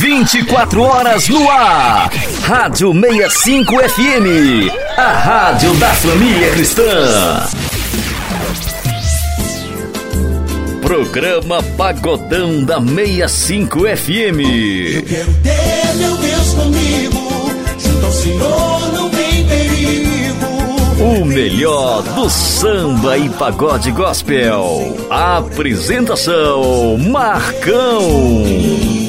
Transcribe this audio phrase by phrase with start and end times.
[0.00, 2.10] 24 horas no ar.
[2.44, 4.72] Rádio 65 FM.
[4.96, 7.46] A rádio da família cristã.
[10.80, 14.40] Programa Pagodão da 65 FM.
[14.94, 17.50] Eu quero ter meu Deus comigo.
[17.78, 20.46] Junto ao Senhor não tem perigo.
[20.98, 24.96] O melhor do samba e pagode gospel.
[25.10, 28.99] Apresentação Marcão.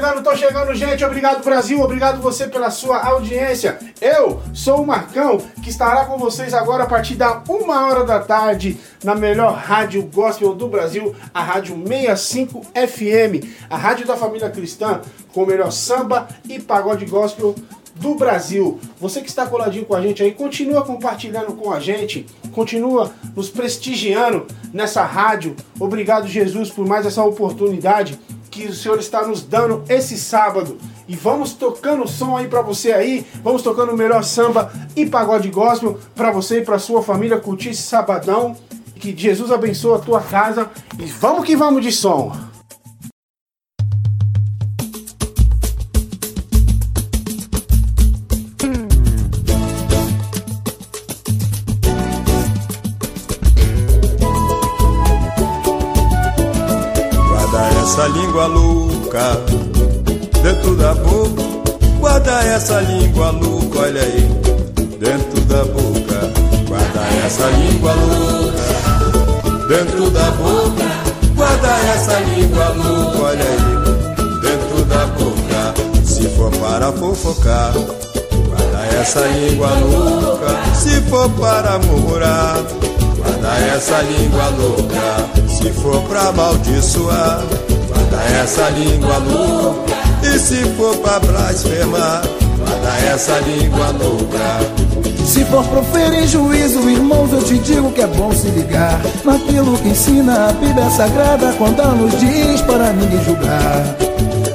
[0.00, 1.04] Chegando, tô chegando, gente.
[1.04, 1.78] Obrigado, Brasil.
[1.78, 3.78] Obrigado você pela sua audiência.
[4.00, 8.18] Eu sou o Marcão, que estará com vocês agora a partir da uma hora da
[8.18, 14.48] tarde na melhor rádio gospel do Brasil, a Rádio 65 FM, a rádio da família
[14.48, 15.02] cristã,
[15.34, 17.54] com o melhor samba e pagode gospel
[17.96, 18.80] do Brasil.
[18.98, 23.50] Você que está coladinho com a gente aí, continua compartilhando com a gente, continua nos
[23.50, 25.54] prestigiando nessa rádio.
[25.78, 28.18] Obrigado, Jesus, por mais essa oportunidade
[28.50, 30.76] que o Senhor está nos dando esse sábado.
[31.06, 35.48] E vamos tocando som aí pra você aí, vamos tocando o melhor samba e pagode
[35.48, 38.56] gospel pra você e pra sua família curtir esse sabadão.
[38.96, 42.49] Que Jesus abençoe a tua casa e vamos que vamos de som.
[57.90, 59.36] Essa língua louca
[60.44, 61.42] dentro da boca.
[61.98, 64.30] Guarda essa língua louca, olha aí,
[65.00, 66.30] dentro da boca.
[66.68, 70.84] Guarda essa língua louca dentro da boca.
[71.34, 75.74] Guarda essa língua louca, olha aí, dentro da boca.
[76.04, 80.74] Se for para fofocar, guarda essa língua louca.
[80.76, 82.56] Se for para murmurar,
[83.16, 85.40] guarda essa língua louca.
[85.48, 87.42] Se for pra amaldiçoar,
[88.08, 89.94] guarda essa língua louca.
[90.22, 92.22] E se for pra blasfemar,
[92.58, 95.00] guarda essa língua louca.
[95.24, 99.88] Se for proferir juízo, irmãos, eu te digo que é bom se ligar naquilo que
[99.88, 103.96] ensina a Bíblia Sagrada, quando ela nos diz para ninguém julgar.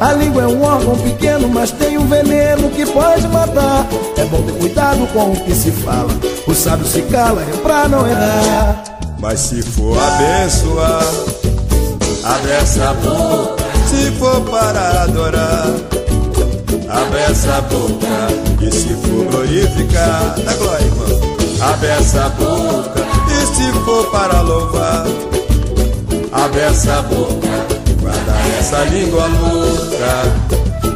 [0.01, 3.87] A língua é um órgão pequeno, mas tem um veneno que pode matar.
[4.17, 6.09] É bom ter cuidado com o que se fala.
[6.45, 8.83] O sábio se cala é pra não errar.
[9.19, 11.03] Mas se for abençoar,
[12.25, 13.63] abre essa boca.
[13.87, 15.67] Se for para adorar,
[16.89, 18.61] abre essa boca.
[18.61, 21.35] E se for glorificar, dá glória, irmão.
[21.61, 23.05] Abre essa boca.
[23.31, 25.05] E se for para louvar,
[26.31, 27.75] abre essa boca.
[28.01, 30.45] Guarda essa língua louca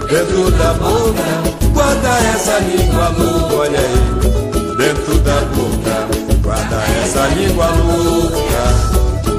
[0.09, 1.69] dentro da boca.
[1.73, 6.39] Guarda essa língua louca, olha aí, dentro da boca.
[6.43, 8.39] Guarda essa língua louca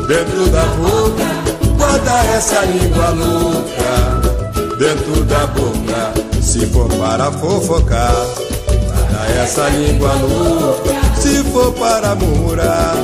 [0.07, 1.50] dentro da boca.
[1.91, 4.21] Guarda essa língua louca
[4.79, 6.13] dentro da boca.
[6.41, 8.15] Se for para fofocar,
[8.69, 11.21] guarda essa língua louca.
[11.21, 12.95] Se for para murmurar,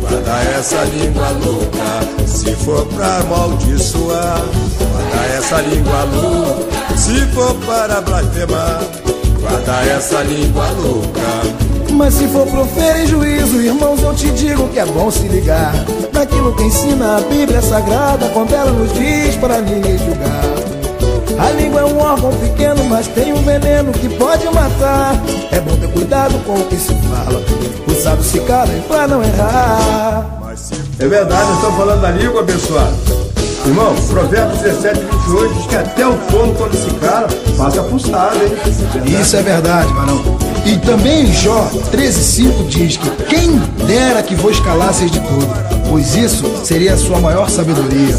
[0.00, 2.26] guarda essa língua louca.
[2.26, 4.42] Se for para amaldiçoar,
[4.80, 6.96] guarda essa língua louca.
[6.96, 8.80] Se for para blasfemar,
[9.40, 11.63] guarda essa língua louca.
[11.94, 15.72] Mas se for proferir juízo, irmãos, eu te digo que é bom se ligar
[16.12, 20.44] naquilo que ensina a Bíblia Sagrada, quando ela nos diz para ninguém julgar.
[21.38, 25.14] A língua é um órgão pequeno, mas tem um veneno que pode matar.
[25.50, 27.42] É bom ter cuidado com o que se fala.
[27.88, 30.40] O sábio se cala pra não errar.
[30.98, 32.94] É verdade, nós estamos falando da língua, abençoado.
[33.66, 39.20] Irmão, Provérbios 17, 28 diz que até o forno, quando se cala, passa pulsado, hein?
[39.20, 40.33] Isso é verdade, Marão.
[40.66, 45.46] E também em Jó 13,5 diz que quem dera que vos calasseis de tudo,
[45.90, 48.14] pois isso seria a sua maior sabedoria.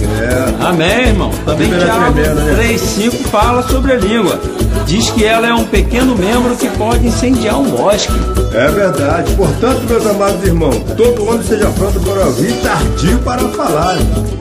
[0.60, 1.32] Amém, irmão.
[1.46, 2.74] Também é Tiago tremenda, né?
[2.74, 4.40] 3,5 fala sobre a língua.
[4.86, 8.14] Diz que ela é um pequeno membro que pode incendiar um bosque.
[8.54, 9.34] É verdade.
[9.34, 13.98] Portanto, meus amados irmãos, todo homem seja pronto para ouvir, tardio para falar.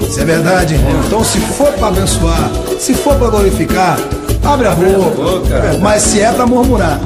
[0.07, 0.93] Isso é verdade, irmão.
[1.07, 3.99] Então, se for para abençoar, se for para glorificar,
[4.45, 5.79] abre a boca.
[5.81, 7.01] Mas se é para murmurar,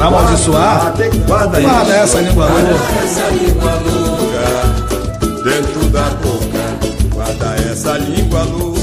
[0.00, 0.94] amaldiçoar,
[1.26, 1.60] guarda.
[1.60, 2.86] Guarda essa língua louca
[5.44, 7.14] dentro da boca.
[7.14, 8.76] Guarda essa língua louca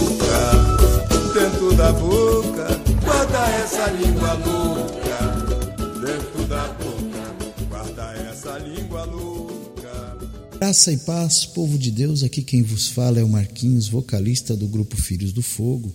[1.33, 2.67] dentro da boca.
[3.03, 5.02] Guarda essa língua louca.
[10.63, 14.65] Graça e paz, povo de Deus, aqui quem vos fala é o Marquinhos, vocalista do
[14.65, 15.93] grupo Filhos do Fogo,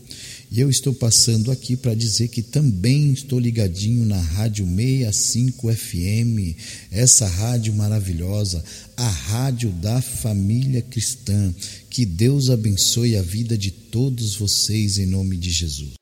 [0.53, 6.55] e eu estou passando aqui para dizer que também estou ligadinho na Rádio 65 FM,
[6.91, 8.63] essa rádio maravilhosa,
[8.95, 11.55] a rádio da família cristã.
[11.89, 15.98] Que Deus abençoe a vida de todos vocês em nome de Jesus.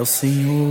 [0.00, 0.69] É o Senhor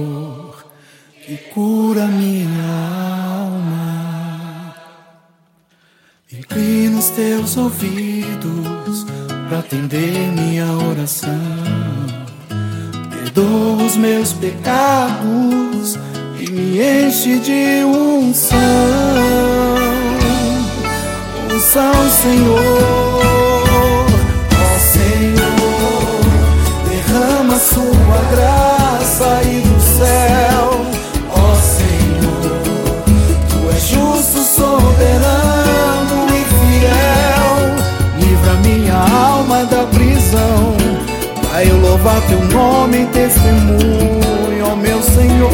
[41.59, 45.51] Pra eu louvar teu nome em testemunho, ó meu Senhor.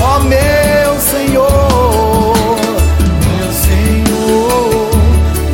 [0.00, 2.36] Ó meu Senhor,
[3.26, 4.90] meu Senhor,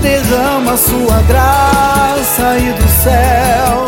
[0.02, 3.86] derrama sua graça e do céu,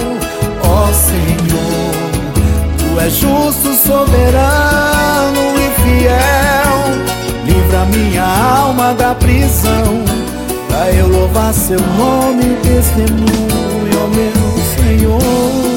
[0.63, 1.95] ó Senhor,
[2.79, 6.73] tu és justo, soberano e fiel,
[7.45, 10.03] livra minha alma da prisão,
[10.91, 15.74] eu louvar seu nome testemunho, meu Senhor.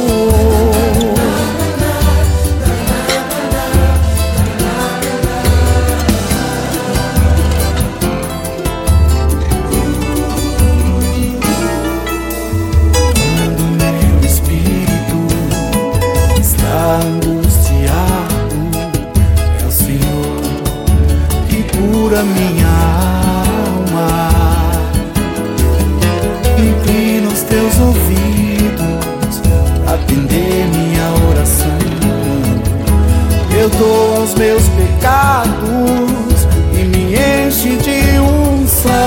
[33.78, 38.98] Eu dou aos meus pecados e me enche de unção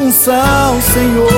[0.00, 1.31] unção, Senhor.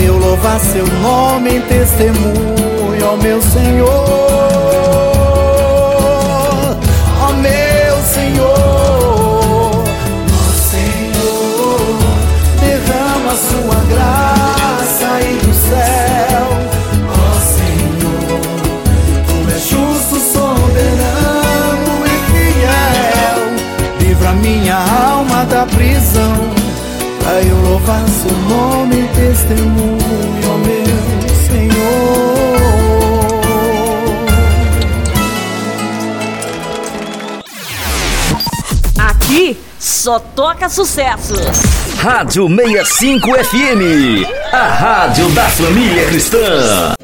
[0.00, 3.86] Eu louvar seu nome em testemunho, ó meu Senhor.
[7.22, 9.84] Ó meu Senhor,
[10.32, 11.98] ó Senhor,
[12.60, 16.46] derrama sua graça e do céu,
[17.08, 18.40] ó Senhor,
[19.26, 23.38] tu és justo, soberano e fiel,
[24.00, 26.50] livra minha alma da prisão,
[27.18, 29.05] pra eu louvar seu nome
[29.36, 31.76] testemunho, meu Senhor.
[38.98, 41.38] Aqui só toca sucessos.
[41.98, 46.96] Rádio 65 FM, a rádio da família cristã.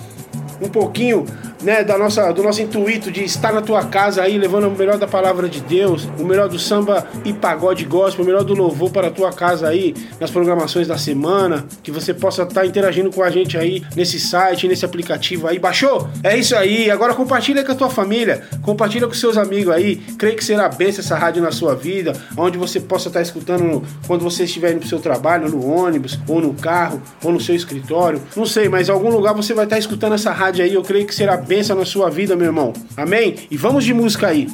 [0.61, 1.25] um pouquinho,
[1.63, 4.99] né, da nossa, do nosso intuito de estar na tua casa aí, levando o melhor
[4.99, 8.91] da palavra de Deus, o melhor do samba e pagode gospel, o melhor do louvor
[8.91, 13.23] para a tua casa aí, nas programações da semana, que você possa estar interagindo com
[13.23, 15.59] a gente aí nesse site, nesse aplicativo aí.
[15.59, 16.09] Baixou?
[16.23, 16.91] É isso aí.
[16.91, 19.97] Agora compartilha com a tua família, compartilha com seus amigos aí.
[20.19, 23.83] Creio que será benção essa rádio na sua vida, onde você possa estar escutando no-
[24.07, 27.55] quando você estiver indo pro seu trabalho, no ônibus, ou no carro, ou no seu
[27.55, 28.21] escritório.
[28.37, 30.75] Não sei, mas em algum lugar você vai estar escutando essa rádio aí.
[30.75, 32.73] Eu creio que será benção na sua vida, meu irmão.
[32.97, 33.35] Amém?
[33.51, 34.47] E vamos de música aí.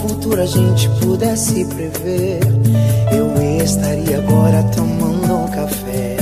[0.00, 2.40] Futuro a gente pudesse prever,
[3.12, 6.16] eu estaria agora tomando um café,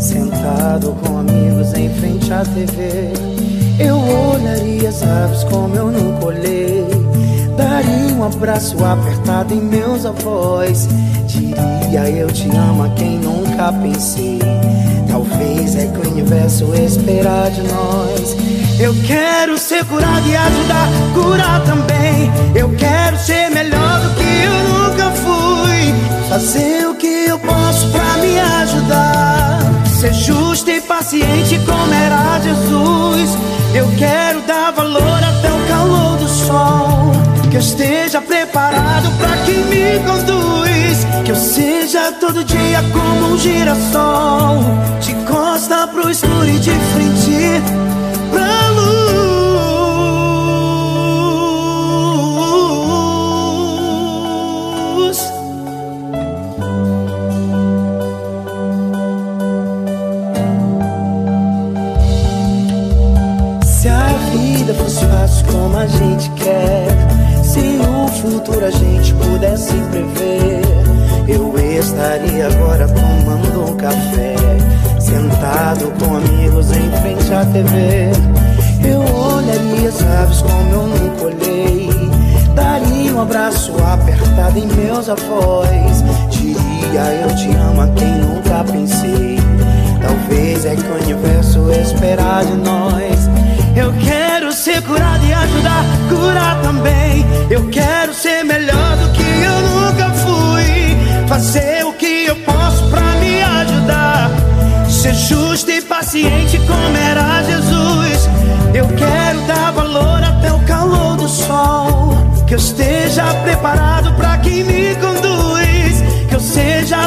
[0.00, 3.12] sentado com amigos em frente à TV.
[3.78, 6.84] Eu olharia as aves como eu nunca olhei,
[7.56, 10.88] daria um abraço apertado em meus avós.
[11.26, 14.38] Diria eu te amo a quem nunca pensei.
[15.08, 18.71] Talvez é que o universo esperar de nós.
[18.82, 22.28] Eu quero ser curado e ajudar, curar também.
[22.52, 26.28] Eu quero ser melhor do que eu nunca fui.
[26.28, 29.60] Fazer o que eu posso pra me ajudar.
[30.00, 33.38] Ser justo e paciente como era Jesus.
[33.72, 37.12] Eu quero dar valor até o calor do sol.
[37.52, 41.06] Que eu esteja preparado pra quem me conduz.
[41.24, 44.58] Que eu seja todo dia como um girassol.
[45.00, 48.01] De costa pro escuro e de frente
[65.82, 66.86] a gente quer,
[67.42, 70.62] se o futuro a gente pudesse prever,
[71.26, 74.36] eu estaria agora tomando um café,
[75.00, 78.10] sentado com amigos em frente à TV.
[78.88, 81.90] Eu olharia as aves como eu nunca olhei,
[82.54, 89.21] daria um abraço apertado em meus avós, diria eu te amo a quem nunca pensei.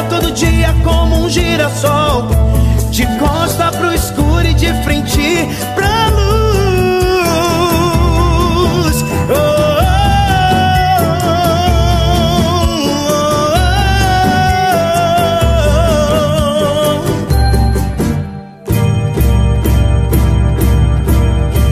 [0.04, 2.28] Todo dia como um girassol.
[2.90, 6.26] De costa pro escuro e de frente pra luz.
[9.28, 9.76] Oh,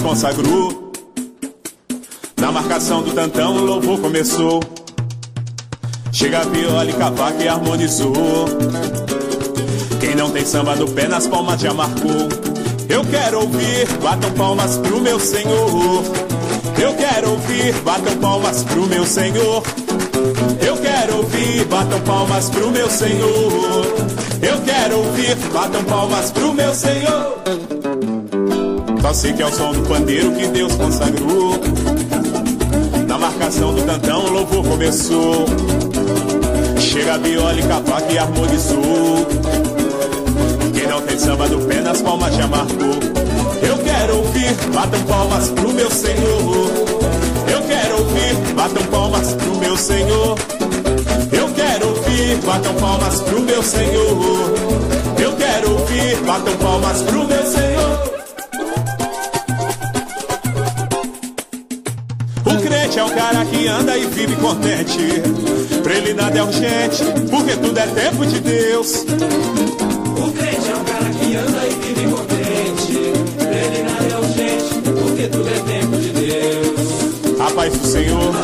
[0.00, 0.92] Que Deus consagrou.
[2.40, 4.60] Na marcação do tantão o louvor começou.
[6.12, 8.46] Chega a viola e cavaco e harmonizou.
[10.00, 12.28] Quem não tem samba no pé, nas palmas já marcou.
[12.88, 16.02] Eu quero ouvir, batam palmas pro meu Senhor.
[16.80, 19.62] Eu quero ouvir, batam palmas pro meu Senhor.
[20.66, 23.86] Eu quero ouvir, batam palmas pro meu Senhor.
[24.42, 27.89] Eu quero ouvir, batam palmas pro meu Senhor.
[29.02, 31.58] Só sei que é o som do pandeiro que Deus consagrou.
[33.08, 35.46] Na marcação do cantão, o louvor começou.
[36.78, 39.26] Chega a viola e cavaco e harmonizou.
[40.74, 43.00] Quem não tem samba no pé, nas palmas já marcou.
[43.66, 46.70] Eu quero ouvir, batam palmas pro meu Senhor.
[47.52, 50.38] Eu quero ouvir, batam palmas pro meu Senhor.
[51.32, 54.54] Eu quero ouvir, batam palmas pro meu Senhor.
[55.18, 58.19] Eu quero ouvir, batam palmas pro meu Senhor.
[63.10, 65.22] Cara que anda e vive contente.
[65.82, 69.04] Pra ele nada é urgente, porque tudo é tempo de Deus.
[70.16, 73.12] O crente é um cara que anda e vive contente.
[73.36, 77.38] Pra ele nada é urgente, porque tudo é tempo de Deus.
[77.38, 78.34] Rapaz, Senhor.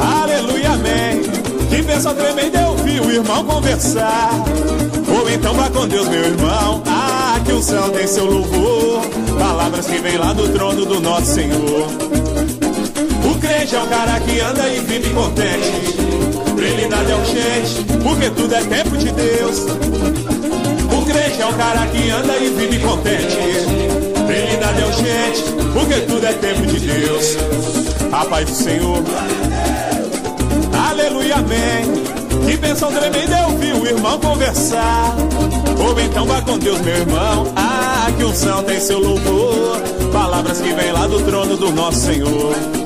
[0.00, 1.22] Aleluia, amém.
[1.68, 4.30] Que bênção tremenda eu vi o irmão conversar.
[5.08, 6.82] Ou então vá com Deus, meu irmão.
[6.86, 9.02] Ah, que o céu tem seu louvor.
[9.38, 12.31] Palavras que vêm lá do trono do nosso Senhor.
[13.42, 15.72] O crente é o cara que anda e vive contente.
[16.54, 19.58] Pra ele nada é urgente, porque tudo é tempo de Deus.
[20.96, 23.36] O crente é o cara que anda e vive contente.
[24.24, 27.36] Pra ele nada é urgente, porque tudo é tempo de Deus.
[28.12, 29.02] A paz do Senhor.
[30.88, 32.46] Aleluia, amém.
[32.46, 35.16] Que bênção tremenda eu vi o irmão conversar.
[35.84, 37.52] Ou então vá com Deus, meu irmão.
[37.56, 39.82] Ah, que um céu tem seu louvor.
[40.12, 42.81] Palavras que vêm lá do trono do nosso Senhor.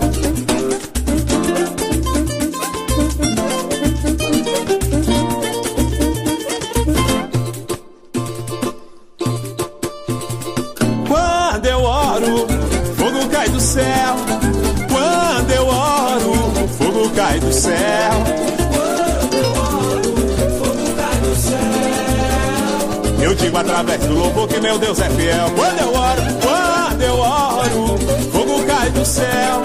[24.77, 25.51] Meu Deus é fiel.
[25.57, 27.99] Quando eu oro, quando eu oro,
[28.31, 29.63] fogo cai do céu.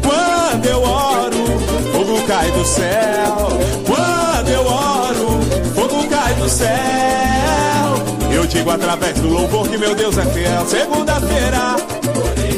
[0.00, 1.44] Quando eu oro,
[1.92, 3.48] fogo cai do céu.
[3.84, 5.40] Quando eu oro,
[5.74, 6.70] fogo cai do céu.
[8.32, 10.64] Eu digo através do louvor que meu Deus é fiel.
[10.68, 11.76] Segunda-feira,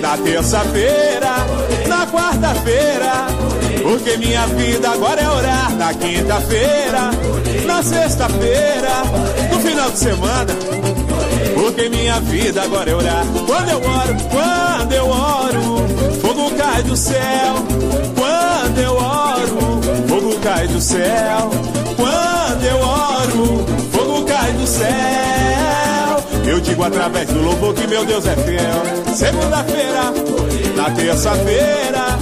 [0.02, 1.46] na terça-feira,
[1.88, 3.26] na quarta-feira.
[3.82, 5.72] Porque minha vida agora é orar.
[5.76, 7.10] Na quinta-feira,
[7.64, 9.02] na sexta-feira,
[9.50, 10.85] no final de semana.
[11.56, 13.24] Porque minha vida agora é orar.
[13.46, 15.86] Quando eu oro, quando eu oro,
[16.20, 17.54] fogo cai do céu.
[18.14, 21.50] Quando eu oro, fogo cai do céu.
[21.96, 24.86] Quando eu oro, fogo cai do céu.
[26.46, 29.14] Eu digo através do louvor que meu Deus é fiel.
[29.14, 30.12] Segunda-feira,
[30.76, 32.18] na terça-feira,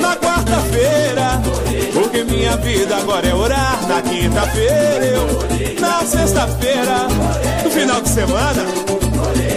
[0.00, 1.67] na quarta-feira.
[1.92, 3.78] Porque minha vida agora é orar.
[3.86, 7.08] Na quinta-feira, eu, na sexta-feira,
[7.64, 8.64] no final de semana.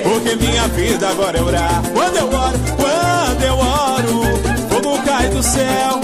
[0.04, 1.82] Porque minha vida agora é orar.
[1.94, 4.24] Quando eu oro, quando eu oro,
[4.70, 6.02] fogo cai do céu.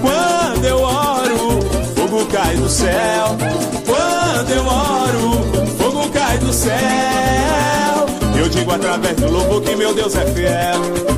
[0.00, 1.60] Quando eu oro,
[1.96, 3.36] fogo cai do céu.
[3.86, 6.72] Quando eu oro, fogo cai do céu.
[8.38, 11.12] Eu digo através do louvor que meu Deus é fiel.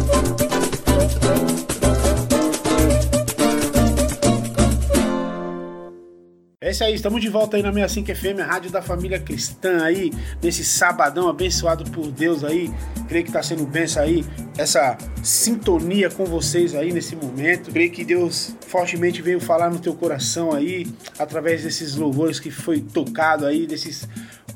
[6.64, 9.85] É isso aí, estamos de volta aí na 65 FM, a rádio da família cristã
[9.85, 10.11] aí,
[10.42, 12.72] nesse sabadão abençoado por Deus aí.
[13.07, 14.24] Creio que está sendo benção aí,
[14.57, 17.70] essa sintonia com vocês aí nesse momento.
[17.70, 20.87] Creio que Deus fortemente veio falar no teu coração aí,
[21.18, 24.09] através desses louvores que foi tocado aí, desses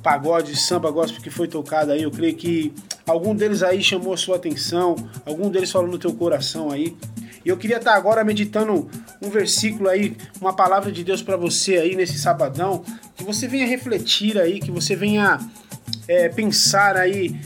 [0.03, 2.05] pagodes, samba gospel que foi tocado aí.
[2.05, 2.73] Eu creio que
[3.07, 6.97] algum deles aí chamou a sua atenção, algum deles falou no teu coração aí.
[7.45, 8.89] E eu queria estar agora meditando
[9.21, 12.85] um versículo aí, uma palavra de Deus para você aí nesse sabadão,
[13.17, 15.39] que você venha refletir aí, que você venha
[16.07, 17.39] é, pensar aí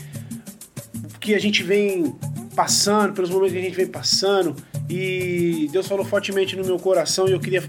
[1.15, 2.15] o que a gente vem
[2.55, 4.55] passando, pelos momentos que a gente vem passando.
[4.89, 7.63] E Deus falou fortemente no meu coração e eu queria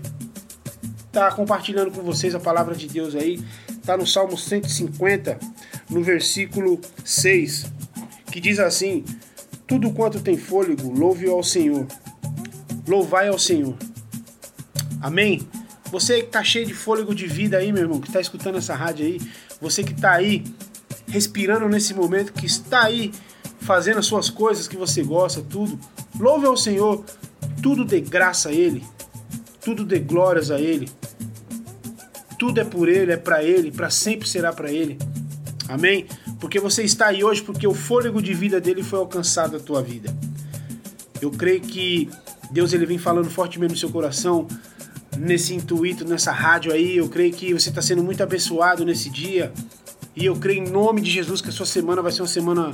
[1.07, 3.43] estar compartilhando com vocês a palavra de Deus aí.
[3.85, 5.38] Tá no Salmo 150,
[5.90, 7.67] no versículo 6,
[8.33, 9.05] que diz assim:
[9.67, 11.87] Tudo quanto tem fôlego, louve ao Senhor.
[12.87, 13.77] Louvai ao Senhor.
[15.05, 15.47] Amém?
[15.90, 18.75] Você que tá cheio de fôlego de vida aí, meu irmão, que tá escutando essa
[18.75, 19.21] rádio aí,
[19.61, 20.43] você que tá aí
[21.07, 23.12] respirando nesse momento, que está aí
[23.61, 25.79] fazendo as suas coisas que você gosta, tudo.
[26.19, 27.05] Louve ao Senhor,
[27.62, 28.83] tudo de graça a Ele,
[29.61, 30.88] tudo de glórias a Ele.
[32.38, 34.97] Tudo é por Ele, é para Ele, para sempre será para Ele.
[35.69, 36.07] Amém?
[36.40, 39.83] Porque você está aí hoje porque o fôlego de vida dele foi alcançado na tua
[39.83, 40.17] vida.
[41.21, 42.09] Eu creio que
[42.51, 44.49] Deus ele vem falando fortemente no seu coração,
[45.18, 46.96] nesse intuito, nessa rádio aí.
[46.96, 49.53] Eu creio que você está sendo muito abençoado nesse dia.
[50.16, 52.70] E eu creio em nome de Jesus que a sua semana vai ser uma semana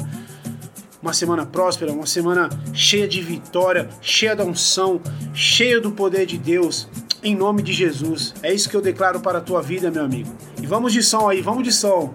[1.03, 5.01] uma semana próspera, uma semana cheia de vitória, cheia da unção,
[5.33, 6.89] cheia do poder de Deus,
[7.23, 8.35] em nome de Jesus.
[8.43, 10.31] É isso que eu declaro para a tua vida, meu amigo.
[10.63, 12.15] E vamos de som aí, vamos de som.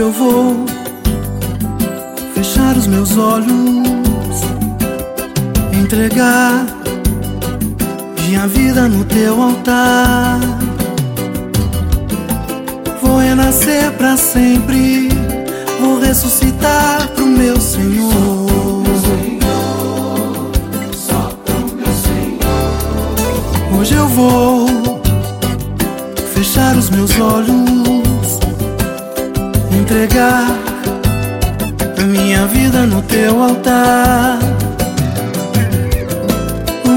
[0.00, 0.64] Hoje eu vou
[2.34, 4.40] fechar os meus olhos,
[5.74, 6.64] entregar
[8.24, 10.40] minha vida no teu altar.
[13.02, 15.10] vou renascer pra sempre.
[15.78, 18.10] Vou ressuscitar pro meu Senhor.
[23.78, 24.66] Hoje eu vou
[26.34, 27.99] fechar os meus olhos,
[29.90, 30.46] entregar
[32.00, 34.38] a minha vida no teu altar.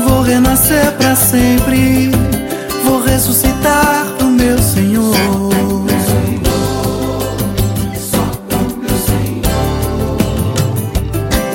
[0.07, 2.11] Vou renascer pra sempre,
[2.83, 5.15] vou ressuscitar pro meu Senhor.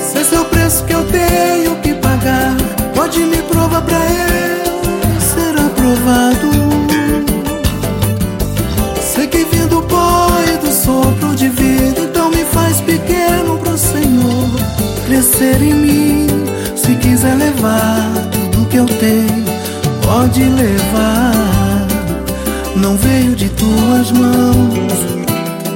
[0.00, 2.56] Se esse é o preço que eu tenho que pagar,
[2.96, 6.47] pode me provar pra eu ser aprovado.
[12.88, 14.48] Pequeno pro Senhor
[15.06, 16.26] crescer em mim.
[16.74, 19.44] Se quiser levar tudo que eu tenho,
[20.02, 21.86] pode levar.
[22.74, 24.98] Não veio de tuas mãos,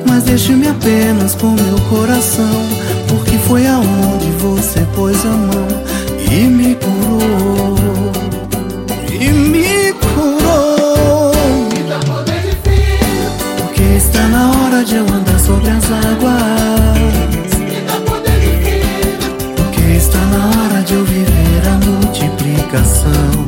[0.08, 2.62] mas deixe-me apenas com meu coração,
[3.08, 5.68] porque foi aonde você pôs a mão
[6.30, 7.76] e me curou.
[9.10, 11.32] E me curou.
[13.58, 16.81] Porque está na hora de eu andar sobre as águas.
[22.72, 23.46] Multiplicação.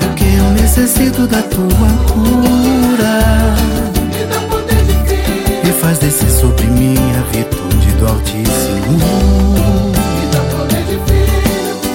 [0.00, 3.54] Porque eu necessito da tua cura.
[5.64, 8.98] E faz descer sobre mim a virtude do Altíssimo.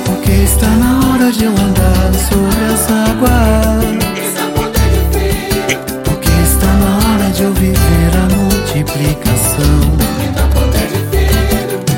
[0.06, 3.86] Porque está na hora de eu andar sobre as águas.
[6.04, 9.82] Porque está na hora de eu viver a multiplicação.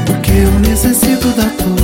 [0.05, 1.82] Porque eu necessito da tua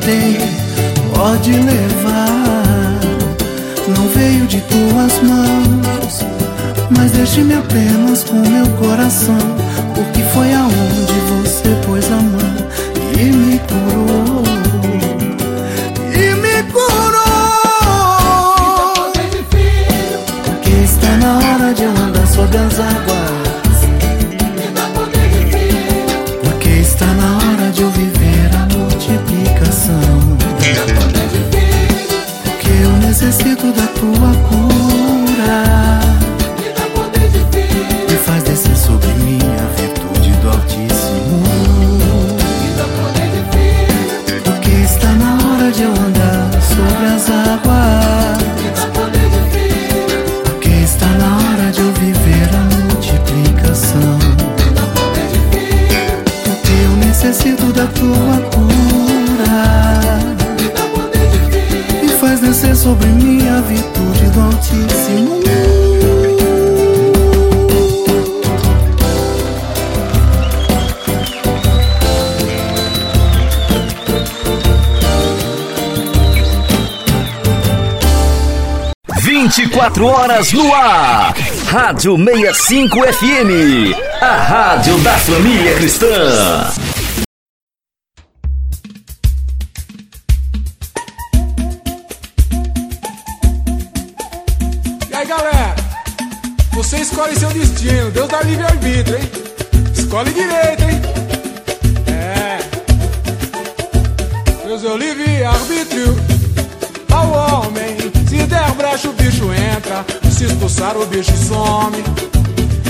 [0.00, 0.40] tenho,
[1.14, 3.00] pode levar.
[3.96, 6.24] Não veio de tuas mãos,
[6.96, 9.38] mas deixe-me apenas com meu coração,
[9.94, 12.56] porque foi aonde você pôs a mão
[13.18, 13.99] e me curou.
[63.60, 65.40] A virtude do Altíssimo.
[79.20, 81.34] Vinte e quatro horas no ar.
[81.66, 83.94] Rádio 65 FM.
[84.22, 86.89] A rádio da família cristã.
[96.82, 99.30] Você escolhe seu destino, Deus dá livre-arbítrio, hein?
[99.94, 101.02] Escolhe direito, hein?
[102.08, 102.58] É.
[104.66, 106.16] Deus deu livre-arbítrio
[107.12, 107.98] ao homem.
[108.26, 110.06] Se der brecha, o bicho entra.
[110.32, 112.02] Se expulsar, o bicho some.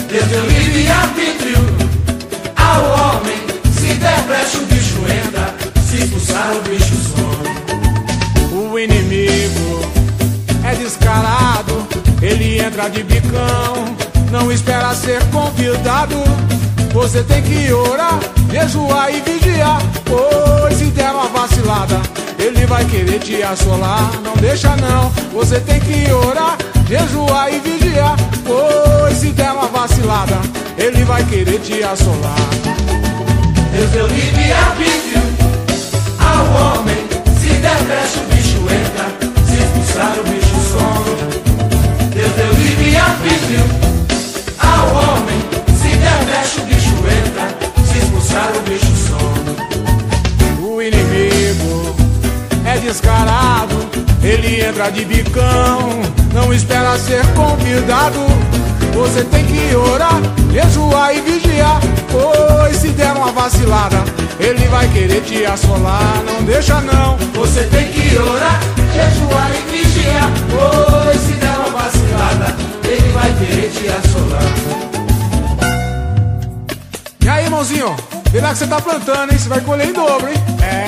[0.09, 1.59] Deus deu livre-arbítrio
[2.55, 2.85] ao
[3.17, 3.39] homem.
[3.75, 5.53] Se der brecha, o bicho entra.
[5.91, 7.51] Se expulsar, o bicho some.
[8.55, 9.81] O inimigo
[10.65, 11.90] é descarado,
[12.23, 13.97] ele entra de bicão,
[14.31, 16.17] não espera ser convidado.
[16.93, 18.19] Você tem que orar,
[18.51, 22.01] jejuar e vigiar, pois se der uma vacilada,
[22.39, 24.11] ele vai querer te assolar.
[24.25, 30.39] Não deixa não, você tem que orar, jejuar e vigiar, pois se der uma vacilada,
[30.77, 32.35] ele vai querer te assolar.
[33.73, 35.23] Deus deu livre arbítrio
[36.19, 36.97] ao homem.
[37.41, 39.31] Se der brecha, o bicho entra.
[39.47, 40.40] Se expulsar, o bicho
[43.01, 43.65] arbítrio
[44.59, 45.41] ao homem.
[45.81, 46.95] Se der brecha, o bicho
[47.27, 47.49] entra.
[47.85, 49.41] Se expulsar, o bicho some.
[50.63, 51.95] O inimigo
[52.65, 53.77] é descarado,
[54.23, 56.01] ele entra de bicão,
[56.33, 58.19] não espera ser convidado.
[58.95, 60.21] Você tem que orar,
[60.53, 64.03] jejuar e vigiar, pois se der uma vacilada,
[64.39, 66.23] ele vai querer te assolar.
[66.27, 68.61] Não deixa não, Você tem que orar,
[68.93, 70.31] jejuar e vigiar.
[70.51, 72.57] Pois se der uma vacilada,
[73.11, 74.43] vai querer te assolar.
[77.23, 77.95] E aí, irmãozinho?
[78.31, 79.39] Vê lá que você tá plantando, hein?
[79.39, 80.37] Você vai colher em dobro, hein?
[80.63, 80.85] É.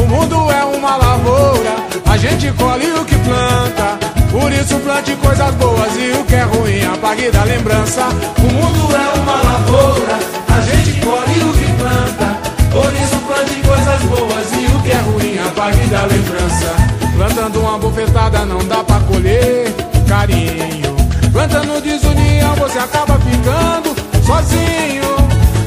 [0.00, 1.74] O mundo é uma lavoura,
[2.06, 3.98] a gente colhe o que planta.
[4.30, 8.08] Por isso plante coisas boas e o que é ruim apague da lembrança.
[8.38, 10.18] O mundo é uma lavoura,
[10.48, 12.38] a gente colhe o que planta.
[12.70, 16.77] Por isso plante coisas boas e o que é ruim apague da lembrança.
[17.18, 19.74] Plantando uma bofetada não dá pra colher
[20.06, 20.94] carinho.
[21.32, 23.92] Plantando desunião você acaba ficando
[24.24, 25.02] sozinho.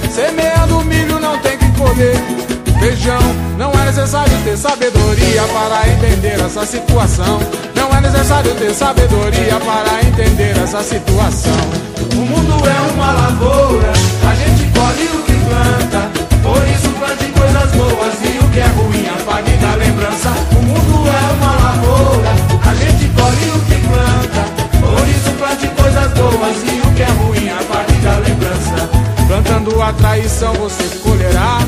[0.09, 2.15] Semeando milho não tem que colher
[2.79, 3.19] feijão.
[3.57, 7.41] Não é necessário ter sabedoria para entender essa situação.
[7.75, 11.51] Não é necessário ter sabedoria para entender essa situação.
[12.13, 13.91] O mundo é uma lavoura,
[14.25, 16.09] a gente colhe o que planta.
[16.41, 20.50] Por isso plante coisas boas e o que é ruim apague da lembrança.
[26.49, 28.89] O que é ruim apague da lembrança.
[29.27, 31.59] Plantando a traição você colherá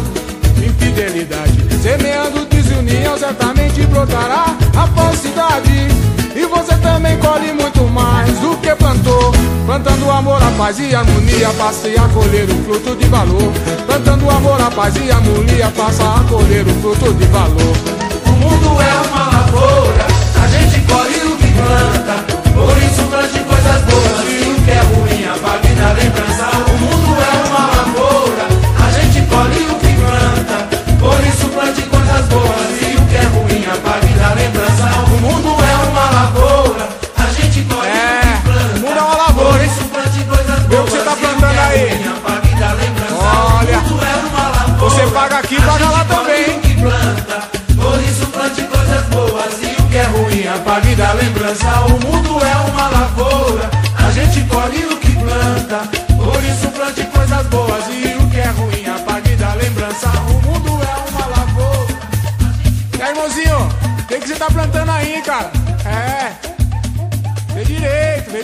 [0.58, 1.64] infidelidade.
[1.82, 5.88] Semeando desunião certamente brotará a falsidade.
[6.36, 9.32] E você também colhe muito mais do que plantou.
[9.68, 13.54] Plantando amor, a paz e harmonia, passe a colher o fruto de valor.
[13.86, 17.76] Plantando amor, a paz e harmonia, passa a colher o fruto de valor.
[18.26, 20.08] O mundo é uma lavoura,
[20.44, 22.44] a gente colhe o que planta.
[22.54, 23.43] Por isso plante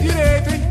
[0.01, 0.61] direito, hein?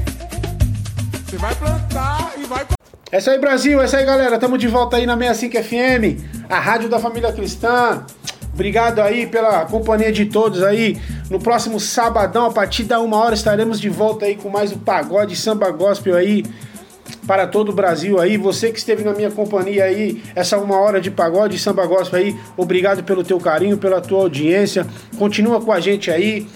[1.27, 2.67] Você vai plantar e vai.
[3.11, 3.81] É isso aí, Brasil.
[3.81, 4.39] É isso aí, galera.
[4.39, 8.05] Tamo de volta aí na 65 FM, a rádio da família cristã.
[8.53, 11.01] Obrigado aí pela companhia de todos aí.
[11.31, 14.79] No próximo sabadão, a partir da uma hora, estaremos de volta aí com mais o
[14.79, 16.45] pagode samba gospel aí
[17.27, 18.37] para todo o Brasil aí.
[18.37, 22.37] Você que esteve na minha companhia aí, essa uma hora de pagode samba gospel aí,
[22.57, 24.87] obrigado pelo teu carinho, pela tua audiência.
[25.19, 26.47] Continua com a gente aí.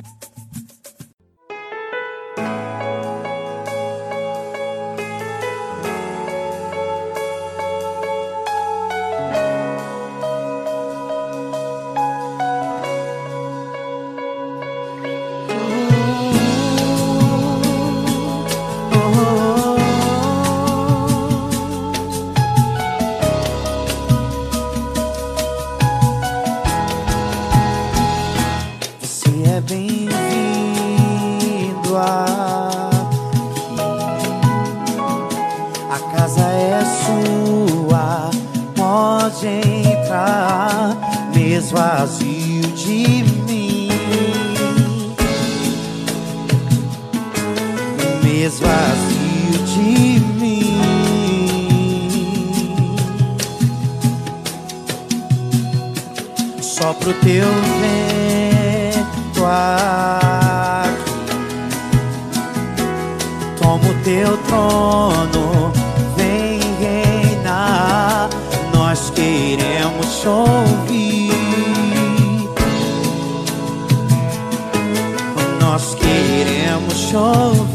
[75.70, 77.70] nós queremos chover.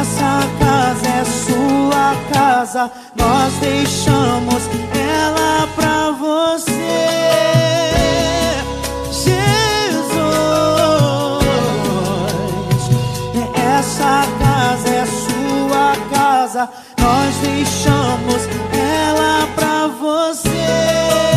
[0.00, 4.62] Essa casa é sua casa, nós deixamos
[4.94, 6.72] ela pra você.
[9.12, 9.44] Jesus,
[13.78, 16.66] essa casa é sua casa,
[16.98, 18.48] nós deixamos
[20.34, 21.29] você.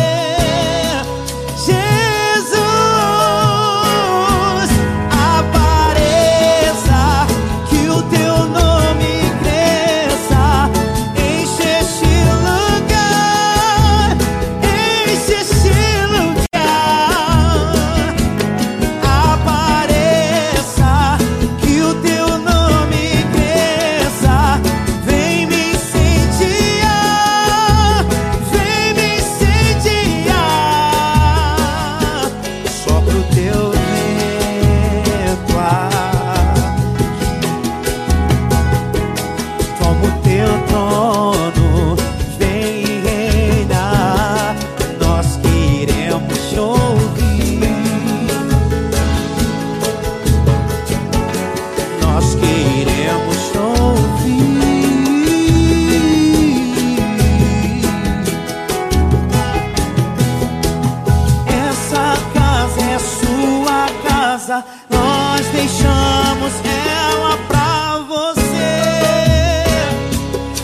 [64.44, 68.42] casa, nós deixamos ela pra você.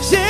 [0.02, 0.20] Jesus,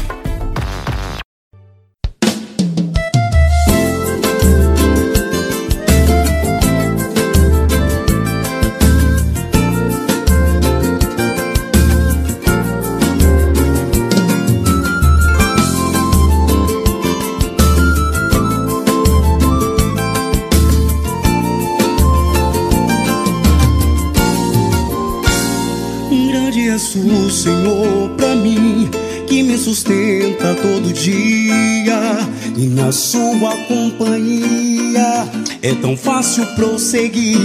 [35.69, 37.39] É tão fácil prosseguir,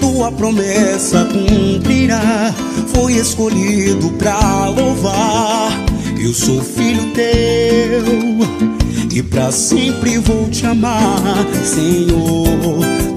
[0.00, 2.52] tua promessa cumprirá.
[2.88, 5.70] Foi escolhido pra louvar,
[6.20, 8.02] eu sou filho teu.
[9.14, 13.11] E pra sempre vou te amar, Senhor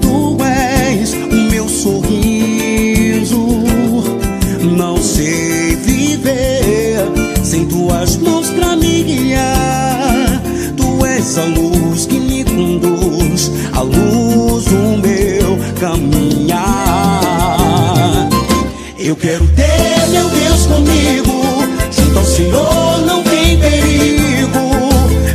[19.16, 21.64] Eu quero ter meu Deus comigo.
[21.90, 24.58] Junto ao Senhor não tem perigo.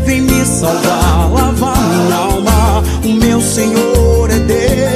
[0.06, 2.84] Vem me salvar, lavar minha alma.
[3.04, 4.91] O meu Senhor é Deus.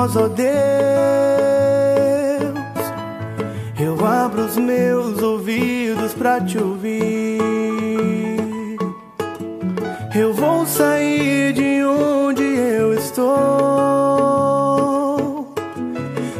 [0.00, 0.50] voz, ó oh Deus.
[3.78, 7.38] Eu abro os meus ouvidos para te ouvir.
[10.14, 13.28] Eu vou sair de onde eu estou.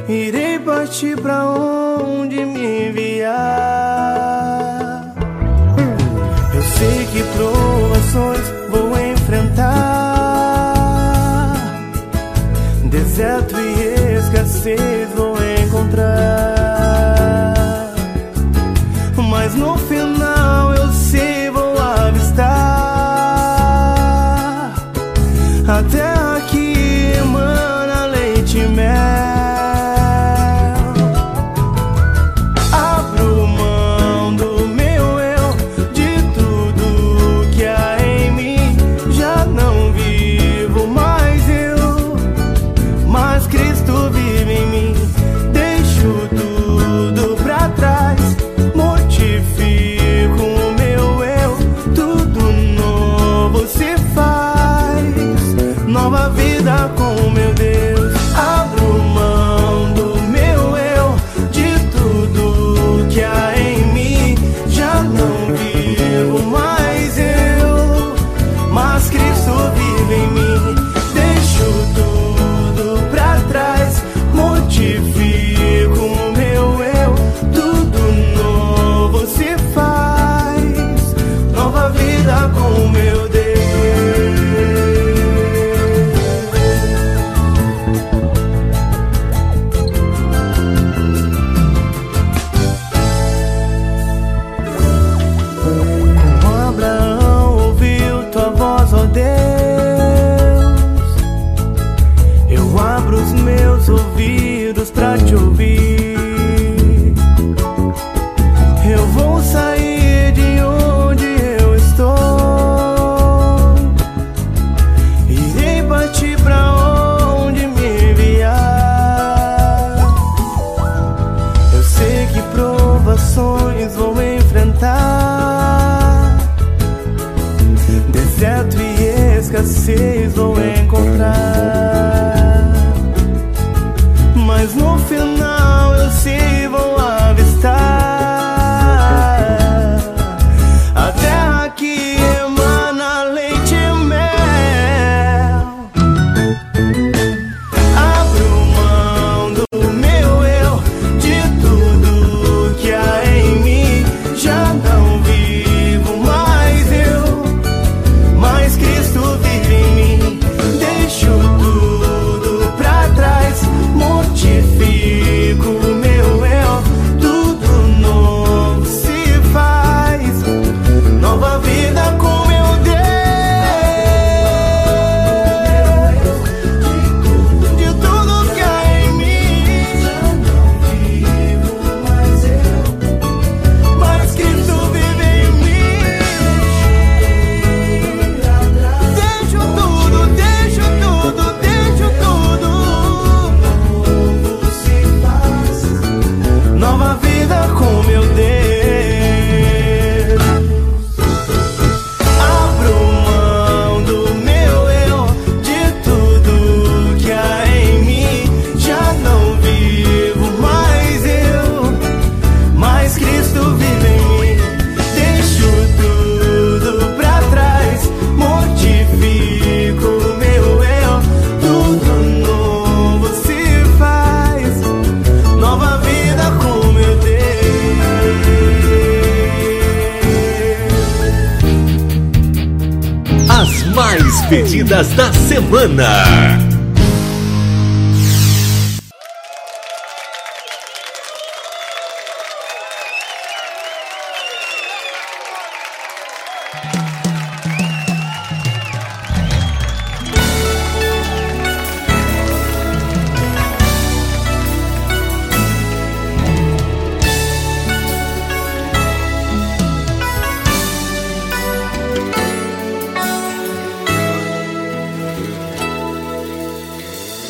[0.09, 3.37] Irei partir para onde me enviar.
[6.55, 9.90] Eu sei que provações vou enfrentar.
[13.21, 15.10] deserto e escassez.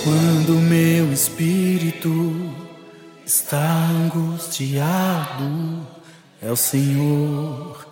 [0.03, 2.33] Quando meu espírito
[3.27, 5.87] está angustiado,
[6.41, 7.87] é o Senhor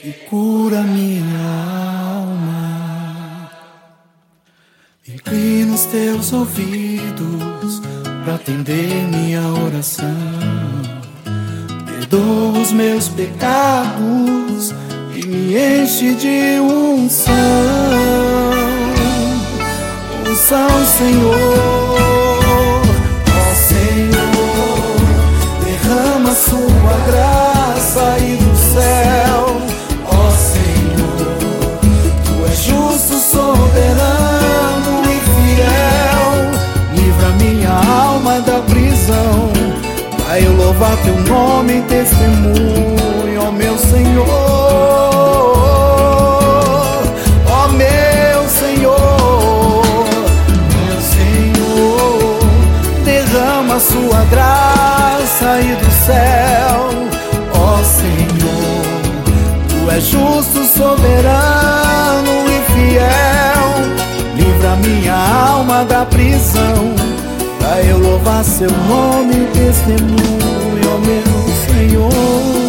[0.00, 1.38] que cura minha
[2.16, 3.50] alma.
[5.06, 7.80] Inclina os teus ouvidos
[8.24, 10.08] para atender minha oração.
[11.86, 14.74] Perdoa os meus pecados
[15.14, 18.53] e me enche de unção
[20.34, 21.32] bênção, Senhor.
[21.94, 24.96] Ó oh, Senhor,
[25.64, 29.56] derrama sua graça e do céu.
[30.06, 31.38] Ó oh, Senhor,
[32.24, 36.26] tu és justo, soberano e fiel.
[36.94, 39.52] Livra minha alma da prisão,
[40.18, 44.54] Vai eu louvar teu nome e testemunho, ó oh, meu Senhor.
[54.30, 56.90] graça e do céu.
[57.54, 58.84] Ó Senhor,
[59.68, 63.64] tu és justo, soberano e fiel.
[64.36, 66.94] Livra minha alma da prisão,
[67.58, 72.63] pra eu louvar seu nome, testemunho, ó meu Senhor.